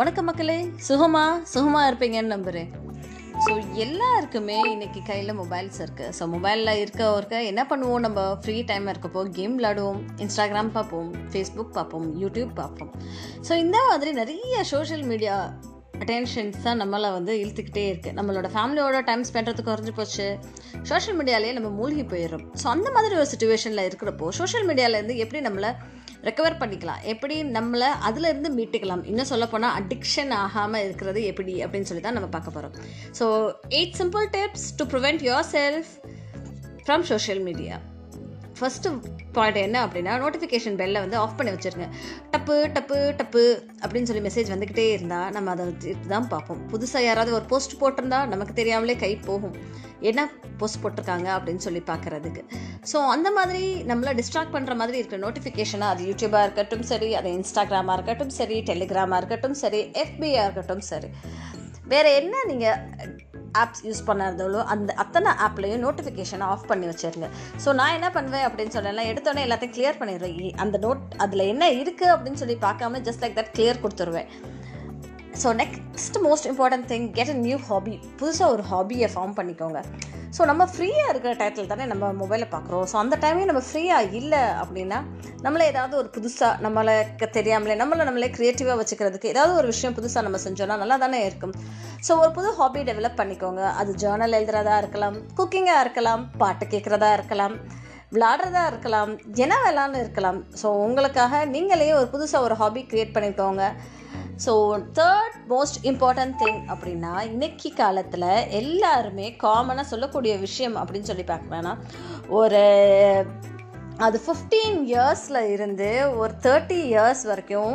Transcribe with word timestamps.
வணக்கம் 0.00 0.26
மக்களே. 0.28 0.56
சுகமா? 0.86 1.22
சுகமாக 1.52 1.88
இருப்பீங்கன்னு 1.88 2.32
நம்புகிறேன் 2.34 2.68
ஸோ 3.44 3.52
எல்லாருக்குமே 3.84 4.56
இன்னைக்கு 4.72 5.00
கையில் 5.08 5.32
மொபைல்ஸ் 5.40 5.80
இருக்குது 5.84 6.14
ஸோ 6.18 6.26
மொபைலில் 6.34 6.72
இருக்க 6.82 7.02
ஒருக்க 7.16 7.40
என்ன 7.50 7.62
பண்ணுவோம்? 7.70 8.04
நம்ம 8.06 8.22
ஃப்ரீ 8.42 8.56
டைம் 8.70 8.86
இருக்கப்போ 8.92 9.22
கேம் 9.38 9.56
விளாடுவோம் 9.58 10.00
இன்ஸ்டாகிராம் 10.24 10.70
பார்ப்போம் 10.76 11.10
ஃபேஸ்புக் 11.32 11.74
பார்ப்போம் 11.78 12.06
யூடியூப் 12.22 12.54
பார்ப்போம். 12.62 12.92
ஸோ 13.48 13.52
இந்த 13.64 13.78
மாதிரி 13.90 14.12
நிறைய 14.20 14.62
சோஷியல் 14.72 15.04
மீடியா 15.12 15.36
அட்டென்ஷன்ஸ் 16.02 16.64
தான் 16.66 16.80
நம்மளை 16.84 17.10
வந்து 17.18 17.32
இழுத்துக்கிட்டே 17.42 17.84
இருக்குது 17.92 18.16
நம்மளோட 18.18 18.50
ஃபேமிலியோட 18.56 19.04
டைம் 19.10 19.28
ஸ்பெண்ட்றது 19.30 19.64
குறைஞ்சி 19.70 19.94
போச்சு. 20.00 20.28
சோஷியல் 20.90 21.18
மீடியாலேயே 21.20 21.54
நம்ம 21.58 21.72
மூழ்கி 21.80 22.06
போயிடும் 22.14 22.46
ஸோ 22.62 22.68
அந்த 22.76 22.90
மாதிரி 22.96 23.16
ஒரு 23.22 23.30
சுச்சுவேஷனில் 23.34 23.86
இருக்கிறப்போ 23.88 24.28
சோஷியல் 24.40 24.68
மீடியாவிலேருந்து 24.70 25.16
எப்படி 25.26 25.42
நம்மளை 25.48 25.72
ரெக்கவர் 26.28 26.58
பண்ணிக்கலாம். 26.62 27.02
எப்படி 27.12 27.36
நம்மளை 27.56 27.90
அதுலேருந்து 28.08 28.50
மீட்டுக்கலாம். 28.58 29.04
இன்னும் 29.04 29.30
சொல்லப்போனால் 29.32 29.76
அடிக்ஷன் 29.80 30.34
ஆகாமல் 30.44 30.84
இருக்கிறது 30.86 31.22
எப்படி 31.24 31.54
அப்படின்னு 31.64 31.90
சொல்லி 31.90 32.02
தான் 32.02 32.18
நம்ம 32.18 32.30
பார்க்க 32.36 32.56
போகிறோம் 32.56 32.74
so 33.20 33.26
eight 33.78 33.96
simple 34.00 34.26
tips 34.36 34.66
to 34.80 34.86
prevent 34.94 35.24
your 35.30 35.48
self 35.56 35.92
from 36.84 37.06
social 37.12 37.42
media 37.48 37.76
first 38.60 38.90
point 39.36 39.58
என்ன 39.66 39.78
அப்படின்னா 39.86 40.12
நோட்டிஃபிகேஷன் 40.22 40.78
பெல்லை 40.80 41.00
வந்து 41.04 41.16
ஆஃப் 41.22 41.36
பண்ணி 41.38 41.52
வச்சுருங்க. 41.54 41.86
டப்பு 42.32 42.56
டப்பு 42.76 42.98
டப்பு 43.20 43.42
அப்படின்னு 43.82 44.08
சொல்லி 44.10 44.24
மெசேஜ் 44.28 44.52
வந்துக்கிட்டே 44.54 44.86
இருந்தால் 44.96 45.30
நம்ம 45.36 45.50
அதை 45.54 45.94
தான் 46.14 46.28
பார்ப்போம். 46.34 46.60
புதுசாக 46.72 47.02
யாராவது 47.08 47.32
ஒரு 47.38 47.46
போஸ்ட் 47.52 47.78
போட்டிருந்தா 47.82 48.20
நமக்கு 48.32 48.54
தெரியாமலே 48.60 48.96
கை 49.04 49.12
போகும். 49.28 49.56
என்ன 50.10 50.20
போஸ்ட் 50.60 50.80
போட்டிருக்காங்க 50.82 51.28
அப்படின்னு 51.36 51.62
சொல்லி 51.66 51.82
பார்க்குறதுக்கு. 51.90 52.42
ஸோ 52.90 52.98
அந்த 53.14 53.28
மாதிரி 53.38 53.62
நம்மளை 53.90 54.12
டிஸ்ட்ராக்ட் 54.20 54.54
பண்ணுற 54.56 54.74
மாதிரி 54.80 54.98
இருக்கிற 55.00 55.20
நோட்டிஃபிகேஷனாக 55.26 55.94
அது 55.94 56.04
யூடியூபாக 56.10 56.44
இருக்கட்டும் 56.46 56.84
சரி 56.92 57.10
அது 57.20 57.30
இன்ஸ்டாகிராமாக 57.38 57.96
இருக்கட்டும் 57.98 58.34
சரி 58.40 58.58
டெலிகிராமாக 58.70 59.20
இருக்கட்டும் 59.22 59.58
சரி 59.62 59.80
எஃபியாக 60.04 60.46
இருக்கட்டும் 60.46 60.84
சரி. 60.92 61.10
வேறு 61.92 62.10
என்ன 62.20 62.36
நீங்கள் 62.52 62.78
ஆப்ஸ் 63.62 63.82
யூஸ் 63.86 64.02
பண்ணாதோ 64.08 64.62
அந்த 64.74 64.90
அத்தனை 65.04 65.32
ஆப்லையும் 65.46 65.82
நோட்டிஃபிகேஷனை 65.86 66.46
ஆஃப் 66.52 66.66
பண்ணி 66.70 66.86
வச்சிருங்க. 66.90 67.28
ஸோ 67.64 67.72
நான் 67.80 67.96
என்ன 67.98 68.10
பண்ணுவேன் 68.16 68.46
அப்படின்னு 68.48 68.76
சொல்லலாம் 68.76 69.10
எடுத்தோடனே 69.12 69.44
எல்லாத்தையும் 69.46 69.74
கிளியர் 69.76 70.00
பண்ணிடுறேன். 70.00 70.56
அந்த 70.64 70.78
நோட் 70.86 71.02
அதில் 71.24 71.44
என்ன 71.52 71.70
இருக்குது 71.80 72.12
அப்படின்னு 72.14 72.42
சொல்லி 72.42 72.56
பார்க்காம 72.66 73.00
ஜஸ்ட் 73.08 73.24
லைக் 73.24 73.36
தட் 73.40 73.52
கிளியர் 73.58 73.82
கொடுத்துருவேன். 73.84 74.30
So 75.42 75.48
next 75.62 76.18
most 76.26 76.48
important 76.52 76.88
thing 76.92 77.08
get 77.18 77.34
a 77.34 77.38
new 77.46 77.58
hobby 77.68 77.94
புதுசாக 78.20 78.54
ஒரு 78.54 78.64
ஹாபியை 78.72 79.08
ஃபார்ம் 79.14 79.36
பண்ணிக்கோங்க. 79.40 79.80
ஸோ 80.36 80.42
நம்ம 80.50 80.62
ஃப்ரீயாக 80.72 81.10
இருக்கிற 81.12 81.32
டயத்தில் 81.40 81.70
தானே 81.70 81.84
நம்ம 81.92 82.10
மொபைலை 82.20 82.46
பார்க்குறோம். 82.54 82.84
ஸோ 82.90 82.96
அந்த 83.02 83.14
டைமே 83.22 83.44
நம்ம 83.50 83.62
ஃப்ரீயாக 83.68 84.14
இல்லை 84.20 84.42
அப்படின்னா 84.62 84.98
நம்மளை 85.44 85.64
ஏதாவது 85.72 85.94
ஒரு 86.00 86.08
புதுசாக 86.16 86.62
நம்மளுக்கு 86.66 87.26
தெரியாமலே 87.38 87.76
நம்மளை 87.82 88.04
நம்மளே 88.08 88.28
க்ரியேட்டிவாக 88.36 88.76
வச்சுக்கிறதுக்கு 88.80 89.32
ஏதாவது 89.34 89.54
ஒரு 89.60 89.68
விஷயம் 89.72 89.96
புதுசாக 89.98 90.24
நம்ம 90.26 90.40
செஞ்சோன்னா 90.46 90.76
நல்லா 90.82 90.98
தானே 91.04 91.20
இருக்கும். 91.28 91.54
ஸோ 92.06 92.12
ஒரு 92.22 92.30
புது 92.38 92.50
ஹாபி 92.60 92.82
டெவலப் 92.90 93.20
பண்ணிக்கோங்க. 93.20 93.62
அது 93.80 93.92
ஜேர்னல் 94.02 94.38
எழுதுறதா 94.40 94.76
இருக்கலாம் 94.82 95.18
குக்கிங்காக 95.40 95.84
இருக்கலாம் 95.84 96.24
பாட்டு 96.42 96.66
கேட்குறதா 96.74 97.10
இருக்கலாம் 97.18 97.56
விளாடுறதா 98.14 98.62
இருக்கலாம் 98.70 99.10
என்ன 99.44 99.56
வேளான்னு 99.64 99.98
இருக்கலாம். 100.04 100.38
ஸோ 100.60 100.68
உங்களுக்காக 100.86 101.42
நீங்களே 101.54 101.90
ஒரு 101.98 102.08
புதுசாக 102.14 102.46
ஒரு 102.46 102.54
ஹாபி 102.62 102.82
க்ரியேட் 102.92 103.16
பண்ணிக்கோங்க. 103.16 103.64
So 104.44 104.52
third 104.92 105.36
most 105.48 105.78
important 105.82 106.36
thing 106.38 106.60
அப்படின்னா 106.68 107.12
இன்னைக்கு 107.24 107.70
காலத்தில் 107.76 108.28
எல்லாருமே 108.50 109.36
காமனாக 109.42 109.86
சொல்லக்கூடிய 109.86 110.36
விஷயம் 110.36 110.76
அப்படின்னு 110.76 111.02
சொல்லி 111.02 111.24
பார்க்கணும்னா 111.24 111.72
ஒரு 112.28 112.62
அது 113.96 114.20
ஃபிஃப்டீன் 114.26 114.78
இயர்ஸில் 114.86 115.48
இருந்து 115.50 115.88
ஒரு 116.16 116.32
தேர்ட்டி 116.42 116.78
இயர்ஸ் 116.90 117.24
வரைக்கும் 117.24 117.74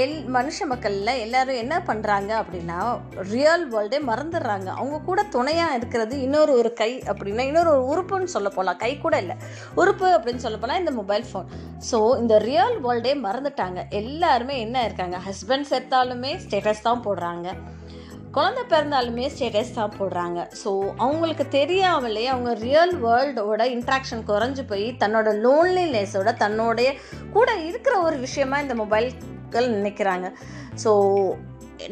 எல் 0.00 0.16
மனுஷ 0.34 0.66
மக்களில் 0.70 1.20
எல்லோரும் 1.24 1.60
என்ன 1.62 1.74
பண்ணுறாங்க 1.86 2.30
அப்படின்னா 2.40 2.78
ரியல் 3.32 3.64
வேர்ல்டே 3.74 3.98
மறந்துடுறாங்க. 4.10 4.68
அவங்க 4.80 4.98
கூட 5.06 5.20
துணையாக 5.36 5.76
இருக்கிறது 5.78 6.14
இன்னொரு 6.26 6.52
ஒரு 6.60 6.72
கை 6.80 6.90
அப்படின்னா 7.10 7.44
இன்னொரு 7.50 7.70
ஒரு 7.74 7.86
உறுப்புன்னு 7.92 8.34
சொல்ல 8.34 8.48
போகலாம் 8.48 8.80
கை 8.82 8.92
கூட 8.98 9.16
இல்லை. 9.24 9.36
உறுப்பு 9.74 10.08
அப்படின்னு 10.16 10.44
சொல்ல 10.46 10.58
போனால் 10.58 10.78
இந்த 10.78 10.94
மொபைல் 11.00 11.26
ஃபோன் 11.30 11.48
ஸோ 11.90 12.00
இந்த 12.20 12.36
ரியல் 12.38 12.76
வேர்ல்டே 12.86 13.14
மறந்துட்டாங்க. 13.26 13.88
எல்லாருமே 14.02 14.56
என்ன 14.66 14.84
இருக்காங்க? 14.84 15.18
ஹஸ்பண்ட் 15.28 15.68
செத்தாலுமே 15.72 16.32
ஸ்டேட்டஸ் 16.44 16.86
தான் 16.88 17.04
போடுறாங்க. 17.08 17.48
குழந்தை 18.36 18.62
பிறந்தாலுமே 18.70 19.26
ஸ்டேட்டஸ் 19.34 19.76
தான் 19.76 19.94
போடுறாங்க. 19.98 20.40
ஸோ 20.62 20.70
அவங்களுக்கு 21.04 21.44
தெரியாமலே 21.48 22.24
அவங்க 22.32 22.50
ரியல் 22.64 22.92
வேர்ல்டோட 23.04 23.62
இன்ட்ராக்ஷன் 23.76 24.22
குறைஞ்சி 24.30 24.64
போய் 24.72 24.86
தன்னோட 25.02 25.28
லோன்லினஸோட 25.44 26.32
தன்னோடைய 26.44 26.90
கூட 27.36 27.48
இருக்கிற 27.68 27.94
ஒரு 28.00 28.16
விஷயமா 28.26 28.58
இந்த 28.64 28.74
மொபைல் 28.74 29.08
மக்கள் 29.48 29.74
நினைக்கிறாங்க. 29.76 30.26
ஸோ 30.82 30.90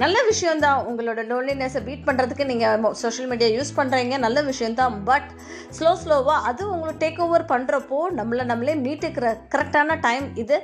நல்ல 0.02 0.18
விஷயந்தான் 0.28 0.78
உங்களோட 0.88 1.20
லோன்லினஸை 1.28 1.80
பீட் 1.86 2.06
பண்ணுறதுக்கு 2.06 2.44
நீங்கள் 2.50 2.94
சோஷியல் 3.02 3.28
மீடியா 3.32 3.48
யூஸ் 3.56 3.70
பண்ணுறீங்க 3.76 4.14
நல்ல 4.24 4.38
விஷயந்தான் 4.48 4.94
பட் 5.08 5.28
ஸ்லோ 5.76 5.92
ஸ்லோவாக 6.02 6.46
அது 6.48 6.62
உங்களுக்கு 6.74 7.02
டேக் 7.04 7.20
ஓவர் 7.26 7.46
பண்ணுறப்போ 7.52 8.00
நம்மளை 8.18 8.44
நம்மளே 8.50 8.74
மீட்டுக்கிற 8.86 9.30
கரெக்டான 9.54 9.98
டைம் 10.08 10.26
இது. 10.44 10.58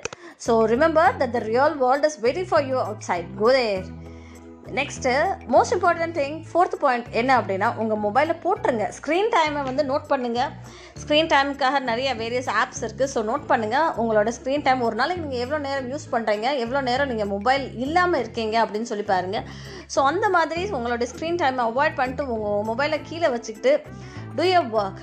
So 0.47 0.55
remember 0.75 1.17
that 1.21 1.35
the 1.39 1.43
real 1.51 1.77
world 1.85 2.09
is 2.11 2.19
waiting 2.27 2.51
for 2.53 2.67
you 2.71 2.79
outside 3.11 3.31
go there 3.43 3.87
next 4.81 5.13
most 5.55 5.75
important 5.77 6.17
thing 6.19 6.37
fourth 6.51 6.77
point 6.83 7.09
என்ன 7.21 7.31
அப்படின்னா 7.41 7.69
உங்கள் 7.83 8.03
மொபைலில் 8.07 8.41
போட்டுருங்க. 8.45 8.85
ஸ்க்ரீன் 8.99 9.33
டைமை 9.35 9.63
வந்து 9.71 9.83
நோட் 9.93 10.07
பண்ணுங்கள் 10.13 10.53
ஸ்க்ரீன் 11.01 11.31
டைமுக்காக 11.33 11.77
நிறைய 11.89 12.09
வேரியஸ் 12.21 12.49
ஆப்ஸ் 12.61 12.83
இருக்குது 12.87 13.11
ஸோ 13.13 13.21
நோட் 13.29 13.45
பண்ணுங்கள் 13.51 13.89
உங்களோட 14.01 14.31
ஸ்க்ரீன் 14.37 14.65
டைம் 14.67 14.81
ஒரு 14.87 14.97
நாளைக்கு 15.01 15.23
நீங்கள் 15.25 15.43
எவ்வளோ 15.45 15.59
நேரம் 15.67 15.89
யூஸ் 15.93 16.07
பண்ணுறீங்க 16.13 16.47
எவ்வளோ 16.65 16.81
நேரம் 16.89 17.11
நீங்கள் 17.13 17.31
மொபைல் 17.33 17.65
இல்லாமல் 17.85 18.21
இருக்கீங்க? 18.21 18.57
அப்படின்னு 18.65 18.91
சொல்லி 18.91 19.07
பாருங்கள் 19.13 19.47
ஸோ 19.95 20.01
அந்த 20.11 20.29
மாதிரி 20.37 20.63
உங்களோட 20.79 21.07
ஸ்க்ரீன் 21.13 21.41
டைமை 21.43 21.65
அவாய்ட் 21.71 21.99
பண்ணிட்டு 22.01 22.29
உங்கள் 22.35 22.67
மொபைலை 22.71 22.99
கீழே 23.09 23.31
வச்சுக்கிட்டு 23.35 23.73
do 24.37 24.47
your 24.53 24.69
work 24.81 25.01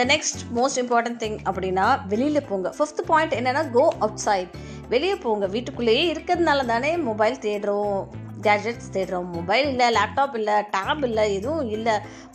the 0.00 0.04
next 0.12 0.42
most 0.58 0.80
important 0.82 1.20
thing 1.24 1.38
அப்படின்னா 1.50 1.86
வெளியில் 2.14 2.46
போங்க. 2.50 2.68
ஃபிஃப்த் 2.78 3.02
பாயிண்ட் 3.12 3.36
என்னென்னா 3.40 3.64
கோ 3.76 3.84
அவுட் 4.04 4.22
சைட் 4.26 4.52
வெளியே 4.94 5.16
போங்க. 5.26 5.46
வீட்டுக்குள்ளேயே 5.54 6.04
இருக்கிறதுனால 6.14 6.66
தானே 6.72 6.92
மொபைல் 7.08 7.42
தேடுறோம். 7.46 8.00
கேஜெட்ஸ் 8.46 8.90
தேடுறோம். 8.94 9.28
மொபைல் 9.36 9.66
இல்லை 9.70 9.86
லேப்டாப் 9.96 10.34
இல்லை 10.40 10.56
டேப் 10.74 11.04
இல்லை 11.08 11.24
எதுவும் 11.38 11.70
இல்லை. 11.76 11.94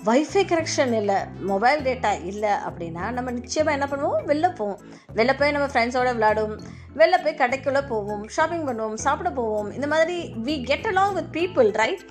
வைஃபை 0.10 0.44
கனெக்ஷன் 0.52 0.94
இல்லை. 1.02 1.20
மொபைல் 1.52 1.84
டேட்டா 1.88 2.12
இல்லை 2.32 2.54
அப்படின்னா 2.68 3.04
நம்ம 3.18 3.32
நிச்சயமாக 3.40 3.78
என்ன 3.78 3.88
பண்ணுவோம்? 3.92 4.26
வெளில 4.32 4.50
போவோம். 4.60 4.82
வெளில 5.20 5.36
போய் 5.40 5.56
நம்ம 5.58 5.70
ஃப்ரெண்ட்ஸோட 5.74 6.12
விளாடும் 6.18 6.56
வெளில 7.00 7.16
போய் 7.24 7.40
கடைக்குள்ளே 7.40 7.84
போவோம். 7.94 8.26
ஷாப்பிங் 8.36 8.68
பண்ணுவோம். 8.68 8.98
சாப்பிட 9.06 9.30
போவோம். 9.40 9.72
இந்த 9.78 9.88
மாதிரி 9.94 10.18
we 10.48 10.58
get 10.72 10.88
along 10.92 11.16
with 11.20 11.32
people 11.40 11.70
right 11.84 12.04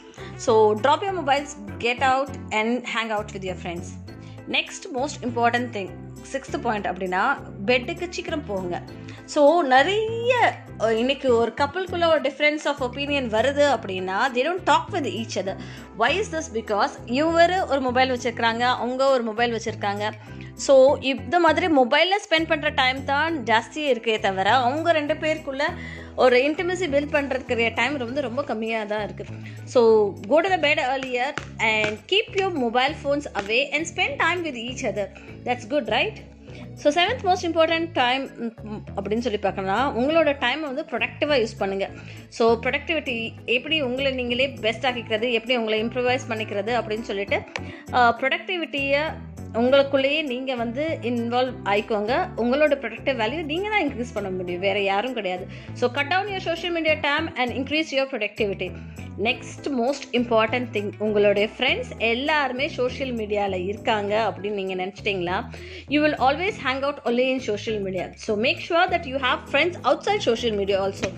so 0.47 0.55
drop 0.87 1.05
your 1.06 1.19
mobiles 1.21 1.55
get 1.84 2.05
out 2.12 2.34
and 2.61 2.75
hang 2.94 3.12
out 3.19 3.32
with 3.37 3.47
your 3.50 3.61
friends 3.62 3.93
next 4.56 4.87
most 4.97 5.21
important 5.28 5.71
thing 5.76 5.93
sixth 6.32 6.59
point 6.66 6.87
அப்படின்னா 6.91 7.22
பெட்டுக்கு 7.69 8.06
சீக்கிரம் 8.16 8.47
போங்க. 8.50 8.75
ஸோ 9.34 9.43
நிறைய 9.72 10.32
இன்னைக்கு 10.93 11.37
ஒரு 11.37 11.53
கப்பலுக்குள்ள 11.56 12.06
ஒரு 12.06 12.21
டிஃப்ரென்ஸ் 12.21 12.65
ஆஃப் 12.69 12.81
ஒப்பீனியன் 12.83 13.28
வருது 13.31 13.65
அப்படின்னா 13.75 14.19
they 14.34 14.43
don't 14.47 14.65
talk 14.65 14.91
with 14.91 15.06
each 15.06 15.37
other 15.39 15.61
why 15.97 16.17
is 16.17 16.31
this 16.34 16.50
because 16.53 16.93
இவர் 17.11 17.55
ஒரு 17.69 17.81
மொபைல் 17.81 18.11
வச்சுருக்காங்க 18.11 18.65
அவங்க 18.77 19.09
ஒரு 19.09 19.23
மொபைல் 19.23 19.53
வச்சுருக்காங்க. 19.53 20.05
ஸோ 20.67 20.99
இந்த 21.00 21.41
மாதிரி 21.41 21.69
மொபைலில் 21.69 22.23
ஸ்பெண்ட் 22.27 22.50
பண்ணுற 22.50 22.75
டைம் 22.75 23.05
தான் 23.05 23.44
ஜாஸ்தியே 23.44 23.87
இருக்கே 23.94 24.21
தவிர 24.21 24.50
அவங்க 24.50 24.93
ரெண்டு 24.93 25.15
பேருக்குள்ள 25.15 25.62
ஒரு 26.15 26.37
இன்டிமசி 26.49 26.87
பில்ட் 26.94 27.15
பண்ணுறதுக்குரிய 27.15 27.75
டைம் 27.75 27.97
வந்து 27.99 28.21
ரொம்ப 28.21 28.43
கம்மியாக 28.43 28.87
தான் 28.87 29.05
இருக்குது 29.06 29.33
so 29.75 29.81
go 30.28 30.39
to 30.41 30.49
the 30.49 30.59
bed 30.59 30.83
earlier 30.84 31.34
and 31.71 31.99
keep 32.06 32.37
your 32.41 32.55
mobile 32.59 32.94
phones 33.03 33.28
away 33.33 33.71
and 33.75 33.87
spend 33.87 34.17
time 34.17 34.43
with 34.43 34.61
each 34.69 34.87
other 34.93 35.11
that's 35.44 35.67
good 35.67 35.89
right 35.89 36.21
so 36.83 36.89
seventh 36.89 37.25
most 37.27 37.47
important 37.49 37.91
time 37.93 38.23
அப்படின்னு 38.97 39.25
சொல்லி 39.26 39.38
பார்க்கணும்னா 39.38 39.81
உங்களோட 40.00 40.31
டைமை 40.38 40.64
வந்து 40.75 40.88
ப்ரொடக்டிவாக 40.91 41.38
யூஸ் 41.43 41.61
பண்ணுங்கள் 41.61 41.93
ஸோ 42.38 42.47
ப்ரொடக்டிவிட்டி 42.62 43.17
எப்படி 43.56 43.76
உங்களை 43.82 44.12
நீங்களே 44.15 44.49
பெஸ்ட் 44.65 44.88
ஆக்கிக்கிறது 44.91 45.29
எப்படி 45.32 45.56
உங்களை 45.61 45.79
இம்ப்ரூவைஸ் 45.85 46.31
பண்ணிக்கிறது 46.31 46.75
அப்படின்னு 46.81 47.06
சொல்லிட்டு 47.11 47.38
ப்ரொடக்டிவிட்டியை 48.21 49.05
உங்களுக்குள்ளேயே 49.61 50.21
நீங்கள் 50.33 50.61
வந்து 50.62 50.85
இன்வால்வ் 51.11 51.56
ஆயிக்கோங்க. 51.73 52.12
உங்களோட 52.43 52.75
ப்ரொடக்டிவ் 52.83 53.21
வேல்யூ 53.23 53.41
நீங்கள் 53.53 53.73
தான் 53.75 53.85
இன்க்ரீஸ் 53.87 54.15
பண்ண 54.17 54.31
முடியும். 54.39 54.65
வேறு 54.67 54.83
யாரும் 54.93 55.17
கிடையாது. 55.19 55.45
So 55.81 55.85
cut 55.97 56.11
down 56.12 56.31
your 56.33 56.47
social 56.51 56.75
media 56.77 56.97
time 57.09 57.29
and 57.41 57.55
increase 57.61 57.93
your 57.97 58.11
productivity 58.12 58.69
next 59.27 59.67
most 59.81 60.06
important 60.19 60.71
thing 60.77 60.91
உங்களுடைய 61.06 61.47
ஃப்ரெண்ட்ஸ் 61.56 61.91
எல்லாருமே 62.12 62.67
சோஷியல் 62.79 63.12
மீடியாவில் 63.21 63.59
இருக்காங்க 63.71 64.12
அப்படின்னு 64.29 64.61
நீங்கள் 64.61 64.81
நினச்சிட்டிங்களா? 64.83 65.37
You 65.95 66.00
will 66.05 66.19
always 66.29 66.59
hang 66.67 66.83
out 66.89 67.00
only 67.11 67.27
in 67.35 67.45
social 67.50 67.81
media 67.87 68.07
so 68.27 68.35
make 68.47 68.62
sure 68.69 68.91
that 68.95 69.09
you 69.12 69.19
have 69.29 69.43
friends 69.53 69.81
outside 70.09 70.27
social 70.31 70.57
media 70.61 70.81
also 70.87 71.11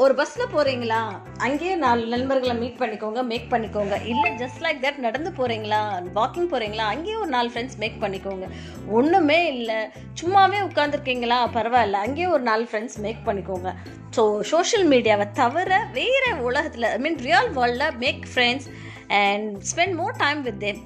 ஒரு 0.00 0.12
பஸ்ஸில் 0.18 0.50
போகிறீங்களா 0.52 0.98
அங்கேயே 1.46 1.74
நாலு 1.74 2.02
நண்பர்களை 2.12 2.54
மீட் 2.60 2.78
பண்ணிக்கோங்க 2.80 3.22
மேக் 3.22 3.48
பண்ணிக்கோங்க. 3.52 4.04
இல்லை 4.12 4.30
ஜஸ்ட் 4.42 4.60
லைக் 4.64 4.80
தட் 4.84 5.00
நடந்து 5.06 5.30
போகிறீங்களா 5.38 5.80
வாக்கிங் 6.18 6.48
போகிறீங்களா 6.52 6.84
அங்கேயே 6.92 7.16
ஒரு 7.16 7.30
நாலு 7.30 7.50
ஃப்ரெண்ட்ஸ் 7.52 7.78
மேக் 7.82 7.98
பண்ணிக்கோங்க. 8.04 8.46
ஒன்றுமே 8.88 9.52
இல்லை. 9.54 9.78
சும்மாவே 10.20 10.60
உட்காந்துருக்கீங்களா 10.68 11.38
பரவாயில்ல. 11.56 12.00
அங்கேயே 12.06 12.26
ஒரு 12.26 12.42
நாலு 12.42 12.66
ஃப்ரெண்ட்ஸ் 12.70 12.98
மேக் 13.06 13.22
பண்ணிக்கோங்க. 13.28 13.72
ஸோ 14.16 14.40
சோஷியல் 14.52 14.86
மீடியாவை 14.94 15.30
தவிர 15.32 15.80
வேறு 15.98 16.30
உலகத்தில் 16.48 16.88
ஐ 16.94 16.98
மீன் 16.98 17.20
ரியல் 17.28 17.50
வேர்ல்டில் 17.58 17.96
make 18.04 18.24
friends 18.34 18.68
and 19.08 19.50
spend 19.72 19.96
more 20.00 20.16
time 20.24 20.42
with 20.48 20.60
them 20.64 20.80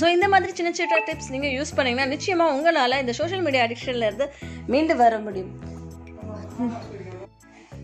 so 0.00 0.06
இந்த 0.16 0.28
மாதிரி 0.28 0.52
சின்ன 0.58 0.72
சின்ன 0.78 1.00
டிப்ஸ் 1.08 1.32
நீங்கள் 1.34 1.54
யூஸ் 1.58 1.76
பண்ணிங்கன்னா 1.76 2.06
நிச்சயமாக 2.06 2.54
உங்களால் 2.56 3.00
இந்த 3.00 3.12
சோஷியல் 3.12 3.44
மீடியா 3.46 3.64
அடிக்ஷன்லேருந்து 3.66 4.28
மீண்டு 4.66 4.96
வர 4.96 5.18
முடியும். 5.18 5.52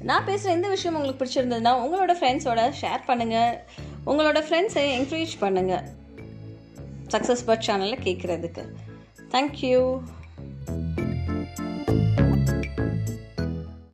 நான் 0.05 0.25
பேசுகிற 0.25 0.55
இந்த 0.55 0.69
விஷயம் 0.69 0.95
உங்களுக்கு 0.95 1.21
பிடிச்சிருந்ததுன்னா 1.21 1.73
உங்களோட 1.83 2.13
ஃப்ரெண்ட்ஸோட 2.19 2.63
ஷேர் 2.81 3.03
பண்ணுங்கள் 3.07 3.53
உங்களோட 4.07 4.41
ஃப்ரெண்ட்ஸை 4.49 4.85
என்கரேஜ் 4.97 5.35
பண்ணுங்கள் 5.41 5.85
சக்ஸஸ் 7.13 7.45
சேனலில் 7.61 8.05
கேட்குறதுக்கு 8.05 8.65
தேங்க்யூ 9.31 9.81